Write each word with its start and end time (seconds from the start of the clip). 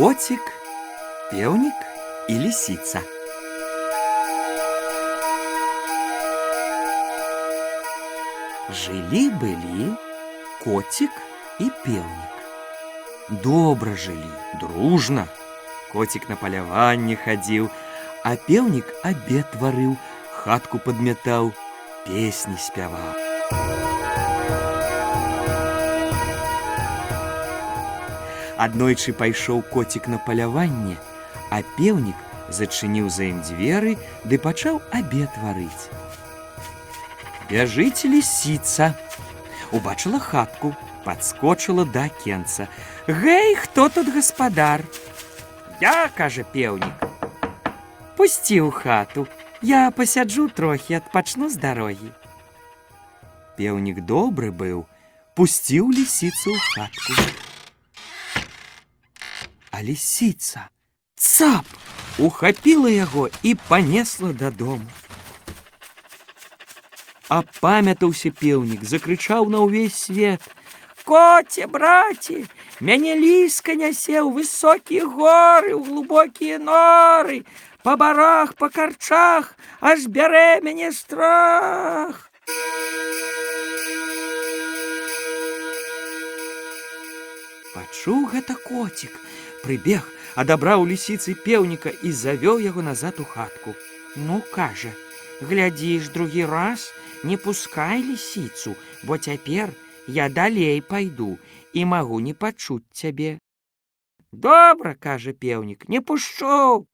Котик, 0.00 0.40
певник 1.30 1.74
и 2.28 2.34
лисица. 2.34 3.02
Жили-были 8.70 9.96
котик 10.64 11.10
и 11.58 11.70
певник. 11.84 12.36
Добра 13.28 13.96
жылі, 13.96 14.30
дружна. 14.60 15.26
Котик 15.92 16.28
на 16.28 16.36
паляванне 16.36 17.16
хадзіў, 17.16 17.70
а 18.24 18.36
пеўнік 18.36 18.90
абед 19.02 19.54
варыў, 19.60 19.96
хатку 20.32 20.78
падмятаў, 20.78 21.52
песні 22.06 22.58
спяваў. 22.58 23.89
Аднойчы 28.60 29.12
пайшоў 29.12 29.62
коцік 29.72 30.08
на 30.08 30.18
паляванне, 30.18 30.96
а 31.50 31.62
пеўнік 31.76 32.16
зачыніў 32.50 33.10
за 33.10 33.28
ім 33.30 33.42
дзверы 33.42 33.96
ды 34.24 34.38
пачаў 34.38 34.80
абед 34.92 35.30
варыць. 35.42 35.90
Бяжыць 37.50 38.04
лісіца. 38.04 38.94
Убачыла 39.72 40.18
хатку, 40.18 40.74
падскочыла 41.04 41.84
да 41.84 42.06
акенца. 42.10 42.68
Гэй, 43.06 43.54
хто 43.54 43.88
тут 43.88 44.12
гаспадар? 44.12 44.82
Я, 45.80 46.10
кажа 46.16 46.42
пеўнік. 46.42 47.06
Пусці 48.16 48.62
ў 48.66 48.70
хату. 48.70 49.26
Я 49.62 49.90
пасяджу 49.90 50.48
трохі, 50.48 50.98
адпачну 50.98 51.48
з 51.50 51.56
дарогі. 51.56 52.10
Пеўнік 53.56 54.02
добры 54.04 54.50
быў, 54.52 54.84
пусціў 55.34 55.90
лісіцу 55.90 56.52
ў 56.52 56.60
хатку. 56.74 57.12
А 59.80 59.82
лісіца 59.82 60.68
цап 61.14 61.64
ухапіла 62.18 62.90
яго 62.90 63.28
і 63.42 63.54
панесла 63.54 64.32
дадому. 64.32 64.86
Апамятаўся 67.28 68.30
пеўнік, 68.30 68.84
закрычаў 68.86 69.50
на 69.50 69.66
ўвесь 69.66 69.98
свет: « 69.98 71.04
Коце, 71.06 71.66
браце, 71.66 72.46
мяне 72.80 73.18
ліска 73.18 73.74
нясе 73.74 74.22
ў 74.22 74.30
высокія 74.30 75.06
горы, 75.06 75.74
ў 75.74 75.82
глубокія 75.82 76.58
норы, 76.62 77.42
па 77.82 77.96
барах, 77.98 78.54
па 78.54 78.70
карчах, 78.70 79.58
аж 79.80 80.06
бярэ 80.06 80.62
мяне 80.62 80.94
страх. 80.94 82.30
Пачуў 87.74 88.30
гэта 88.30 88.54
коцік, 88.54 89.10
прыбег, 89.62 90.04
адабраў 90.36 90.86
лісіцы 90.86 91.34
пеўніка 91.46 91.92
і 92.02 92.12
завёў 92.12 92.60
яго 92.60 92.82
назад 92.82 93.20
у 93.20 93.24
хатку. 93.24 93.74
Ну, 94.16 94.42
кажа, 94.52 94.92
глядзіш 95.40 96.08
другі 96.08 96.44
раз, 96.44 96.92
не 97.24 97.36
пускай 97.36 98.02
лісіцу, 98.02 98.76
бо 99.02 99.18
цяпер 99.18 99.72
я 100.06 100.28
далей 100.28 100.80
пайду 100.80 101.38
і 101.72 101.84
магу 101.84 102.20
не 102.20 102.34
пачуць 102.34 102.86
цябе. 102.92 103.38
Добра, 104.32 104.94
кажа 104.94 105.32
пеўнік, 105.32 105.88
не 105.88 106.00
пушчу. 106.00 106.86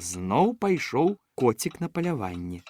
Зноў 0.00 0.54
пайшоў 0.56 1.16
коцік 1.36 1.80
на 1.80 1.88
паляванне. 1.88 2.62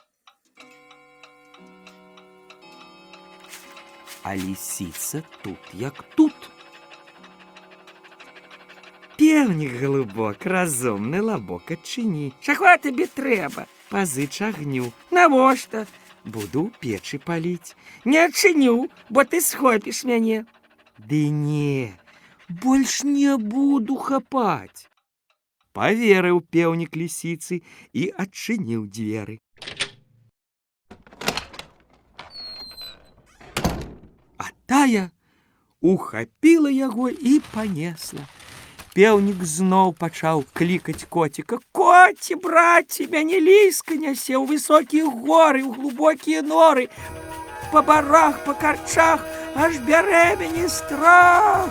А 4.22 4.36
лісіца 4.36 5.22
тут 5.42 5.58
як 5.72 6.02
тут. 6.16 6.43
Пеўнік 9.24 9.72
глыбок, 9.80 10.46
разумны 10.48 11.20
лабок 11.20 11.70
адчыні. 11.76 12.32
Чаго 12.40 12.72
табе 12.80 13.06
трэба? 13.06 13.66
Пазыч 13.90 14.40
агню. 14.40 14.92
Навошта? 15.10 15.86
Буду 16.24 16.68
ў 16.68 16.70
печы 16.80 17.20
паліць. 17.20 17.76
Не 18.04 18.24
адчыню, 18.24 18.88
бо 19.08 19.24
ты 19.24 19.40
схопіш 19.40 20.04
мяне. 20.04 20.44
Ды 20.96 21.28
не, 21.28 21.92
больш 22.48 23.04
не 23.04 23.36
буду 23.36 23.96
хапаць. 23.96 24.88
Паверыў 25.72 26.40
пеўнік 26.40 26.96
лісіцы 26.96 27.62
і 27.92 28.02
адчыніў 28.24 28.88
дзверы. 28.90 29.38
А 34.36 34.46
тая 34.66 35.08
ухапіла 35.80 36.68
яго 36.68 37.08
і 37.08 37.40
панесла. 37.54 38.26
Пеўнік 38.94 39.44
зноў 39.46 39.92
пачаў 39.94 40.44
клікаць 40.52 41.06
коціка. 41.08 41.58
Коці, 41.72 42.34
браце, 42.42 43.06
мяне 43.12 43.38
ліска 43.38 43.94
нясе 43.94 44.34
ў 44.34 44.44
высокія 44.50 45.06
горы, 45.06 45.62
ў 45.62 45.70
глубокія 45.70 46.42
норы. 46.42 46.90
Па 47.70 47.82
барах, 47.86 48.42
па 48.44 48.54
карчах, 48.54 49.22
аж 49.54 49.78
бярэ 49.86 50.36
мяне 50.42 50.66
страх. 50.68 51.70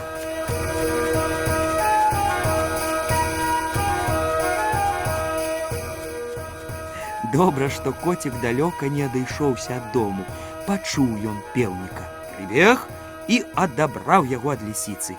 Добра, 7.34 7.70
што 7.70 7.92
коцік 7.94 8.34
далёка 8.42 8.88
не 8.90 9.04
адышоўся 9.06 9.76
ад 9.76 9.92
дому. 9.94 10.24
Пачуў 10.66 11.12
ён 11.30 11.38
пеўніка. 11.54 12.08
Прыбег 12.32 12.88
і 13.28 13.44
адабраў 13.54 14.26
яго 14.26 14.56
ад 14.56 14.64
лісіцы. 14.66 15.14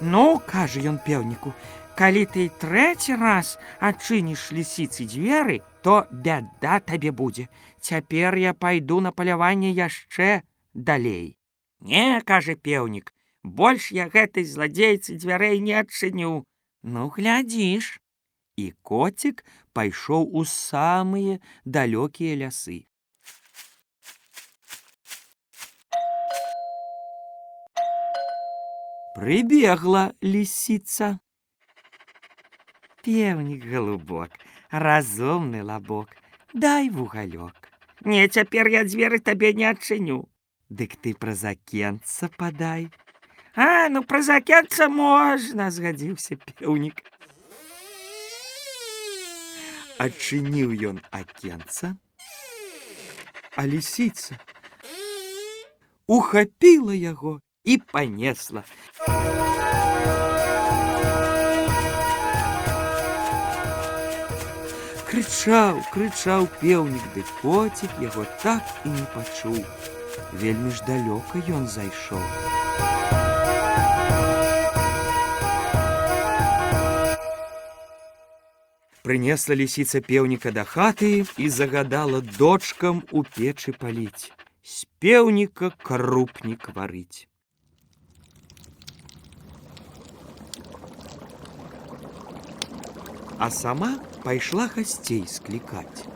Ну, 0.00 0.38
кажа 0.46 0.80
ён 0.84 0.98
пеўніку, 1.00 1.54
калі 1.96 2.26
ты 2.28 2.50
трэці 2.60 3.16
раз 3.16 3.56
адчыніш 3.80 4.52
лісіцы 4.52 5.08
дзверы, 5.08 5.62
то 5.80 6.04
бяда 6.12 6.80
табе 6.84 7.10
будзе. 7.10 7.48
Цяпер 7.80 8.36
я 8.36 8.52
пайду 8.52 9.00
на 9.00 9.12
паляванне 9.12 9.72
яшчэ 9.72 10.42
далей. 10.74 11.38
Не, 11.80 12.20
кажа 12.20 12.56
пеўнік, 12.60 13.14
больш 13.42 13.88
я 13.92 14.08
гэтай 14.12 14.44
зладзейцы 14.44 15.16
дзвярэй 15.16 15.60
не 15.64 15.80
адчыню. 15.80 16.44
Ну, 16.82 17.08
глядзіш. 17.08 17.96
І 18.56 18.72
коцік 18.82 19.44
пайшоў 19.72 20.28
у 20.28 20.44
самыя 20.44 21.40
далёкія 21.64 22.36
лясы. 22.44 22.84
Прыбегла 29.15 30.11
лісіца. 30.23 31.19
Пеўнік 33.03 33.65
голубок, 33.65 34.29
разумны 34.71 35.63
лабок, 35.63 36.07
дай 36.53 36.89
вугалёк. 36.89 37.55
Не 38.01 38.27
цяпер 38.27 38.67
я 38.69 38.83
дзверы 38.83 39.19
табе 39.19 39.53
не 39.53 39.65
адчыню. 39.65 40.29
Дык 40.69 40.95
ты 40.95 41.13
праз 41.13 41.43
акенца 41.43 42.29
падай. 42.37 42.89
А 43.55 43.89
ну 43.89 44.03
праз 44.03 44.29
акенца 44.29 44.87
можна, 44.87 45.69
згадзіўся 45.69 46.37
пеўнік. 46.39 47.03
Адчыніў 50.01 50.71
ён 50.89 51.03
акенца, 51.11 51.93
а 53.53 53.67
лісіца 53.67 54.39
ухапіла 56.07 56.95
яго 56.95 57.37
і 57.65 57.77
панесла. 57.77 58.63
Крычаў, 65.11 65.81
крычаў 65.91 66.47
пеўнік, 66.61 67.03
ды 67.13 67.23
коцік 67.41 67.91
яго 67.99 68.23
так 68.41 68.63
і 68.87 68.93
не 68.95 69.05
пачуў. 69.13 69.59
Вельмі 70.39 70.71
ж 70.71 70.87
далёка 70.87 71.43
ён 71.51 71.67
зайшоў. 71.67 72.23
Прынесла 79.03 79.57
лісіца 79.59 79.99
пеўніка 80.05 80.55
да 80.55 80.63
хаты 80.63 81.27
і 81.35 81.49
загадала 81.49 82.21
дочкам 82.21 83.03
у 83.11 83.25
печы 83.27 83.75
паліць. 83.75 84.31
З 84.63 84.87
пеўніка 85.03 85.73
крупнік 85.83 86.71
варыць. 86.71 87.27
А 93.38 93.50
сама 93.50 93.98
пайшла 94.24 94.66
гасцей 94.66 95.24
склікаць. 95.26 96.06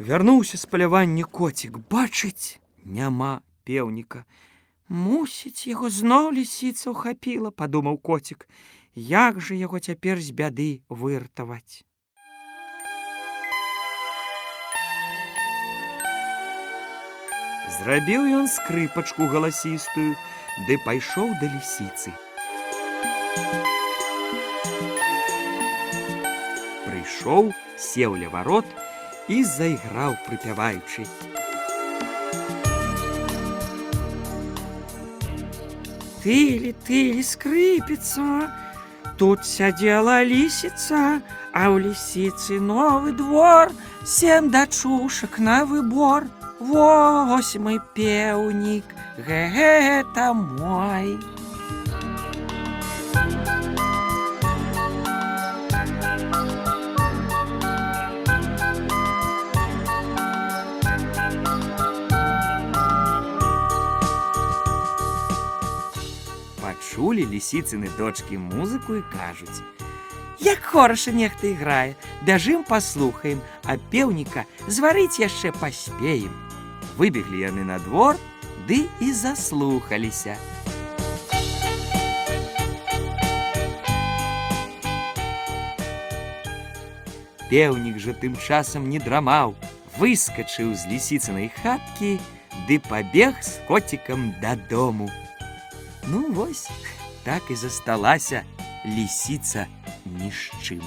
Вярнуўся 0.00 0.56
з 0.56 0.64
палявання 0.64 1.24
коцік, 1.24 1.76
бачыць, 1.92 2.56
няма 2.84 3.42
пеўніка. 3.68 4.24
Мусіць, 4.88 5.68
яго 5.68 5.90
зноў 5.92 6.32
лісіца 6.32 6.96
ўхапіла, 6.96 7.52
падумаў 7.52 8.00
коцік, 8.00 8.48
як 8.96 9.44
жа 9.44 9.54
яго 9.60 9.78
цяпер 9.78 10.16
з 10.24 10.32
бяды 10.32 10.70
выратаваць. 10.88 11.84
Зрабіў 17.77 18.25
ён 18.39 18.47
скрыпачку 18.47 19.27
галасістую, 19.31 20.15
ды 20.67 20.77
пайшоў 20.85 21.33
да 21.41 21.49
лісіцы. 21.53 22.13
Прыйшоў, 26.85 27.53
сеў 27.77 28.17
ля 28.21 28.29
варот 28.33 28.65
і 29.27 29.43
зайграў, 29.43 30.17
прыпяваючы. 30.27 31.07
Тылі, 36.25 36.71
тылі, 36.85 37.21
скрыпіца, 37.21 38.49
Тут 39.17 39.45
сядзела 39.47 40.23
лісіца, 40.27 41.21
а 41.55 41.61
ў 41.71 41.87
лісіцы 41.87 42.59
новы 42.59 43.15
двор, 43.15 43.71
сем 44.03 44.49
дачушак 44.51 45.39
на 45.39 45.63
выбор. 45.63 46.27
Вось 46.59 47.55
мой 47.59 47.79
пеўнік, 47.93 48.83
гэта 49.17 50.33
мой. 50.33 51.19
Пачулі 66.63 67.27
лісіцыны 67.27 67.91
дочкі 67.97 68.39
музыку 68.39 68.95
і 68.95 69.03
кажуць: « 69.11 70.39
Як 70.39 70.63
хораша 70.63 71.11
нехта 71.11 71.47
іграе, 71.47 71.95
бяжым 72.23 72.63
паслухаем, 72.63 73.39
а 73.63 73.77
пеўніка 73.91 74.43
зварыць 74.67 75.19
яшчэ 75.19 75.51
паспеем. 75.59 76.33
Выбеглі 76.99 77.43
яны 77.43 77.63
на 77.67 77.79
двор, 77.79 78.15
ды 78.67 78.85
і 78.99 79.11
заслухаліся. 79.11 80.37
Пеўнік 87.49 87.99
жа 88.01 88.15
тым 88.17 88.33
часам 88.41 88.89
не 88.89 88.99
драмаў, 88.99 89.53
выскачыў 90.01 90.73
з 90.73 90.89
лісіцынай 90.89 91.51
хаткі, 91.61 92.17
ды 92.67 92.79
пабег 92.79 93.37
з 93.43 93.61
коцікам 93.67 94.33
дадому. 94.41 95.09
Ну 96.07 96.25
вось, 96.33 96.69
так 97.23 97.43
і 97.49 97.55
засталася 97.55 98.43
лісіца 98.85 99.67
ні 100.05 100.31
з 100.31 100.41
чым. 100.61 100.81